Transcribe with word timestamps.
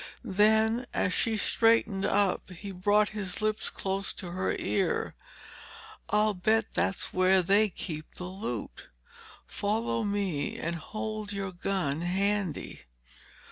Then 0.25 0.87
as 0.95 1.13
she 1.13 1.37
straightened 1.37 2.05
up 2.05 2.49
he 2.49 2.71
brought 2.71 3.09
his 3.09 3.39
lips 3.39 3.69
close 3.69 4.13
to 4.13 4.31
her 4.31 4.55
ear. 4.55 5.13
"I'll 6.09 6.33
bet 6.33 6.71
that's 6.73 7.13
where 7.13 7.43
they 7.43 7.69
keep 7.69 8.15
the 8.15 8.23
loot! 8.25 8.89
Follow 9.45 10.03
me, 10.03 10.57
and 10.57 10.75
hold 10.75 11.31
your 11.31 11.51
gun 11.51 12.01
handy." 12.01 12.81